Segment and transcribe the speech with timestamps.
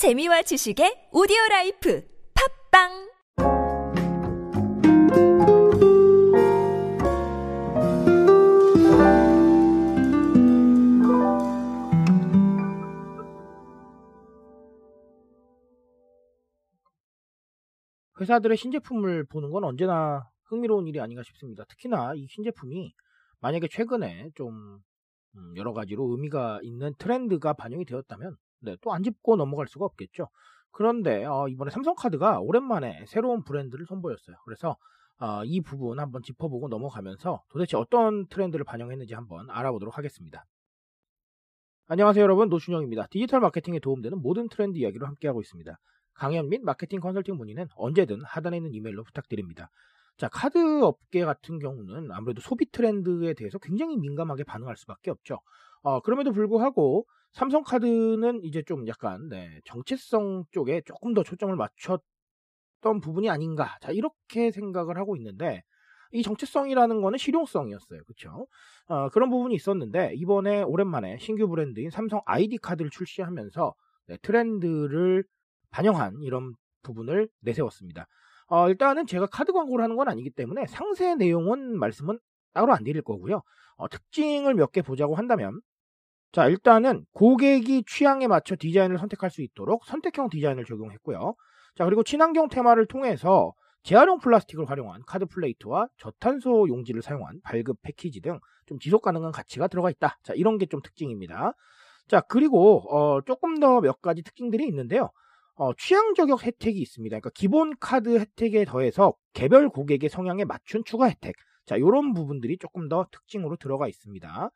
[0.00, 2.02] 재미와 지식의 오디오 라이프
[2.72, 2.88] 팟빵
[18.18, 21.64] 회사들의 신제품을 보는 건 언제나 흥미로운 일이 아닌가 싶습니다.
[21.68, 22.94] 특히나 이 신제품이
[23.40, 24.78] 만약에 최근에 좀
[25.36, 30.28] 음, 여러 가지로 의미가 있는 트렌드가 반영이 되었다면 네, 또 안 짚고 넘어갈 수가 없겠죠.
[30.72, 34.36] 그런데 어, 이번에 삼성카드가 오랜만에 새로운 브랜드를 선보였어요.
[34.44, 34.76] 그래서
[35.18, 40.44] 어, 이 부분 한번 짚어보고 넘어가면서 도대체 어떤 트렌드를 반영했는지 한번 알아보도록 하겠습니다.
[41.88, 43.08] 안녕하세요 여러분 노준영입니다.
[43.10, 45.76] 디지털 마케팅에 도움되는 모든 트렌드 이야기로 함께하고 있습니다.
[46.14, 49.70] 강연 및 마케팅 컨설팅 문의는 언제든 하단에 있는 이메일로 부탁드립니다.
[50.16, 55.40] 자, 카드 업계 같은 경우는 아무래도 소비 트렌드에 대해서 굉장히 민감하게 반응할 수밖에 없죠.
[55.82, 63.30] 어, 그럼에도 불구하고 삼성카드는 이제 좀 약간 네, 정체성 쪽에 조금 더 초점을 맞췄던 부분이
[63.30, 63.76] 아닌가.
[63.80, 65.62] 자, 이렇게 생각을 하고 있는데
[66.12, 68.02] 이 정체성이라는 거는 실용성이었어요.
[68.04, 68.46] 그렇죠?
[68.88, 73.74] 어, 그런 부분이 있었는데 이번에 오랜만에 신규 브랜드인 삼성 아이디 카드를 출시하면서
[74.08, 75.24] 네, 트렌드를
[75.70, 78.06] 반영한 이런 부분을 내세웠습니다.
[78.48, 82.18] 어, 일단은 제가 카드 광고를 하는 건 아니기 때문에 상세 내용은 말씀은
[82.52, 83.42] 따로 안 드릴 거고요.
[83.76, 85.60] 어, 특징을 몇 개 보자고 한다면
[86.32, 91.34] 자 일단은 고객이 취향에 맞춰 디자인을 선택할 수 있도록 선택형 디자인을 적용했고요.
[91.76, 98.20] 자 그리고 친환경 테마를 통해서 재활용 플라스틱을 활용한 카드 플레이트와 저탄소 용지를 사용한 발급 패키지
[98.20, 100.16] 등 좀 지속 가능한 가치가 들어가 있다.
[100.22, 101.54] 자 이런 게 좀 특징입니다.
[102.08, 105.10] 자 그리고 어, 조금 더 몇 가지 특징들이 있는데요.
[105.56, 107.14] 어, 취향 저격 혜택이 있습니다.
[107.14, 111.34] 그러니까 기본 카드 혜택에 더해서 개별 고객의 성향에 맞춘 추가 혜택.
[111.66, 114.50] 자, 이런 부분들이 조금 더 특징으로 들어가 있습니다.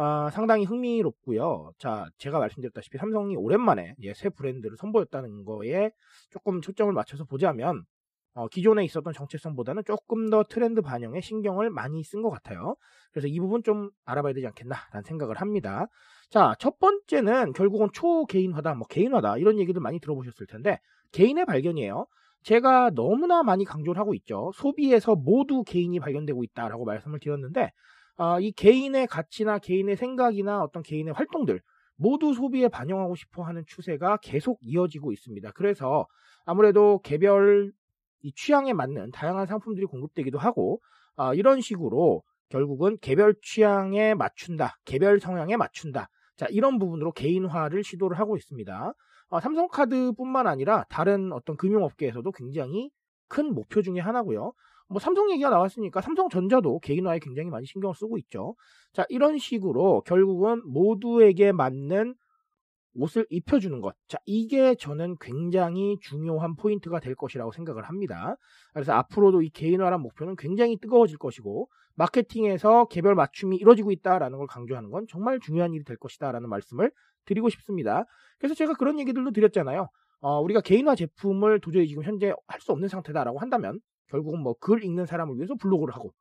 [0.00, 1.72] 아, 상당히 흥미롭고요.
[1.76, 5.90] 자, 제가 말씀드렸다시피 삼성이 오랜만에 새 브랜드를 선보였다는 거에
[6.30, 7.82] 조금 초점을 맞춰서 보자면
[8.34, 12.76] 어, 기존에 있었던 정체성보다는 조금 더 트렌드 반영에 신경을 많이 쓴 것 같아요.
[13.10, 15.88] 그래서 이 부분 좀 알아봐야 되지 않겠나라는 생각을 합니다.
[16.30, 20.78] 자, 첫 번째는 결국은 초개인화다, 뭐 개인화다 이런 얘기들 많이 들어보셨을 텐데
[21.10, 22.06] 개인의 발견이에요.
[22.44, 24.52] 제가 너무나 많이 강조를 하고 있죠.
[24.54, 27.72] 소비에서 모두 개인이 발견되고 있다라고 말씀을 드렸는데
[28.18, 31.60] 어, 이 개인의 가치나 개인의 생각이나 어떤 개인의 활동들
[31.96, 35.52] 모두 소비에 반영하고 싶어 하는 추세가 계속 이어지고 있습니다.
[35.52, 36.06] 그래서
[36.44, 37.72] 아무래도 개별
[38.22, 40.80] 이 취향에 맞는 다양한 상품들이 공급되기도 하고
[41.16, 46.08] 어, 이런 식으로 결국은 개별 취향에 맞춘다, 개별 성향에 맞춘다.
[46.36, 48.92] 자 이런 부분으로 개인화를 시도를 하고 있습니다.
[49.30, 52.90] 어, 삼성카드뿐만 아니라 다른 어떤 금융업계에서도 굉장히
[53.28, 54.52] 큰 목표 중의 하나고요.
[54.88, 58.54] 뭐 삼성 얘기가 나왔으니까 삼성전자도 개인화에 굉장히 많이 신경을 쓰고 있죠.
[58.92, 62.14] 자 이런 식으로 결국은 모두에게 맞는
[62.94, 63.94] 옷을 입혀주는 것.
[64.08, 68.36] 자, 이게 저는 굉장히 중요한 포인트가 될 것이라고 생각을 합니다.
[68.72, 74.90] 그래서 앞으로도 이 개인화란 목표는 굉장히 뜨거워질 것이고, 마케팅에서 개별 맞춤이 이루어지고 있다라는 걸 강조하는
[74.90, 76.90] 건 정말 중요한 일이 될 것이다라는 말씀을
[77.24, 78.04] 드리고 싶습니다.
[78.38, 79.88] 그래서 제가 그런 얘기들도 드렸잖아요.
[80.20, 84.84] 어, 우리가 개인화 제품을 도저히 지금 현재 할 수 없는 상태다라고 한다면, 결국은 뭐 글
[84.84, 86.12] 읽는 사람을 위해서 블로그를 하고,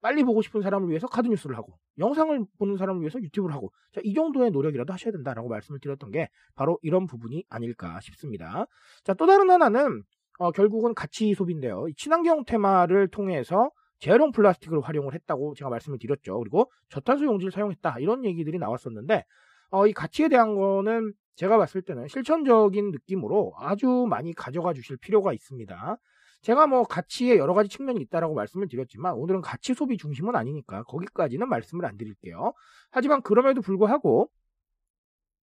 [0.00, 4.00] 빨리 보고 싶은 사람을 위해서 카드 뉴스를 하고 영상을 보는 사람을 위해서 유튜브를 하고 자,
[4.04, 8.66] 이 정도의 노력이라도 하셔야 된다라고 말씀을 드렸던 게 바로 이런 부분이 아닐까 싶습니다.
[9.04, 10.02] 자, 또 다른 하나는
[10.38, 11.86] 어, 결국은 가치 소비인데요.
[11.96, 16.38] 친환경 테마를 통해서 재활용 플라스틱을 활용을 했다고 제가 말씀을 드렸죠.
[16.38, 19.24] 그리고 저탄소 용지를 사용했다 이런 얘기들이 나왔었는데
[19.70, 25.32] 어, 이 가치에 대한 거는 제가 봤을 때는 실천적인 느낌으로 아주 많이 가져가 주실 필요가
[25.32, 25.96] 있습니다.
[26.42, 31.48] 제가 뭐 가치에 여러 가지 측면이 있다라고 말씀을 드렸지만 오늘은 가치 소비 중심은 아니니까 거기까지는
[31.48, 32.52] 말씀을 안 드릴게요.
[32.90, 34.30] 하지만 그럼에도 불구하고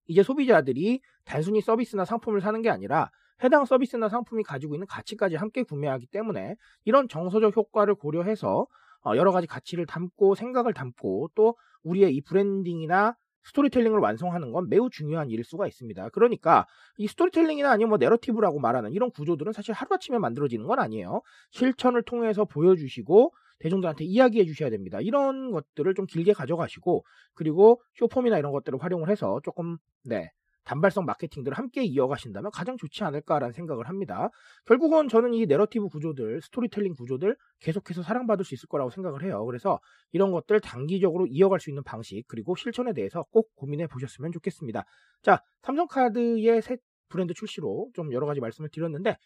[0.06, 3.10] 이제 소비자들이 단순히 서비스나 상품을 사는 게 아니라
[3.42, 8.66] 해당 서비스나 상품이 가지고 있는 가치까지 함께 구매하기 때문에 이런 정서적 효과를 고려해서
[9.02, 14.90] 어, 여러 가지 가치를 담고 생각을 담고 또 우리의 이 브랜딩이나 스토리텔링을 완성하는 건 매우
[14.90, 16.10] 중요한 일일 수가 있습니다.
[16.10, 16.66] 그러니까
[16.98, 21.22] 이 스토리텔링이나 아니면 뭐 내러티브라고 말하는 이런 구조들은 사실 하루아침에 만들어지는 건 아니에요.
[21.50, 25.00] 실천을 통해서 보여주시고 대중들한테 이야기해 주셔야 됩니다.
[25.00, 27.04] 이런 것들을 좀 길게 가져가시고
[27.34, 30.30] 그리고 숏폼이나 이런 것들을 활용을 해서 조금 네
[30.64, 34.28] 단발성 마케팅들을 함께 이어가신다면 가장 좋지 않을까라는 생각을 합니다.
[34.66, 39.44] 결국은 저는 이 내러티브 구조들, 스토리텔링 구조들 계속해서 사랑받을 수 있을 거라고 생각을 해요.
[39.46, 39.80] 그래서
[40.12, 44.84] 이런 것들 단기적으로 이어갈 수 있는 방식 그리고 실천에 대해서 꼭 고민해 보셨으면 좋겠습니다.
[45.22, 46.76] 자, 삼성카드의 새
[47.08, 49.16] 브랜드 출시로 좀 여러 가지 말씀을 드렸는데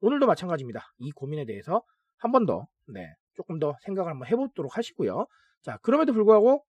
[0.00, 0.92] 오늘도 마찬가지입니다.
[0.98, 1.82] 이 고민에 대해서
[2.18, 5.26] 한 번 더, 네, 조금 더 생각을 한번 해보도록 하시고요.
[5.62, 6.64] 자, 그럼에도 불구하고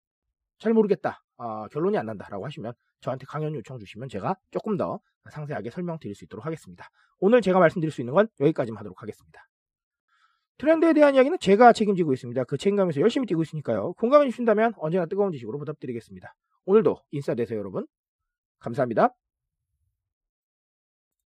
[0.58, 1.22] 잘 모르겠다.
[1.38, 5.00] 어, 결론이 안 난다라고 하시면 저한테 강연 요청 주시면 제가 조금 더
[5.30, 6.88] 상세하게 설명드릴 수 있도록 하겠습니다.
[7.20, 9.46] 오늘 제가 말씀드릴 수 있는 건 여기까지만 하도록 하겠습니다.
[10.58, 12.44] 트렌드에 대한 이야기는 제가 책임지고 있습니다.
[12.44, 13.92] 그 책임감에서 열심히 뛰고 있으니까요.
[13.94, 16.34] 공감해 주신다면 언제나 뜨거운 지식으로 보답드리겠습니다.
[16.64, 17.86] 오늘도 인싸 되세요 여러분.
[18.58, 19.14] 감사합니다.